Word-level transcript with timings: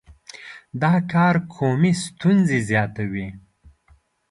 دا 0.81 0.93
کار 1.13 1.35
قومي 1.55 1.93
ستونزې 2.05 2.59
زیاتوي. 2.69 3.27